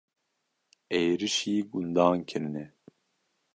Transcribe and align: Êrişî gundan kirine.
Êrişî 1.01 1.55
gundan 1.69 2.17
kirine. 2.29 2.65